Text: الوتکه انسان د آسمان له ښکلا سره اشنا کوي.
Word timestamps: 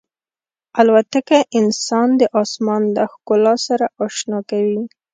الوتکه 0.79 1.39
انسان 1.59 2.07
د 2.19 2.21
آسمان 2.41 2.83
له 2.95 3.03
ښکلا 3.13 3.55
سره 3.67 3.85
اشنا 4.05 4.39
کوي. 4.49 4.81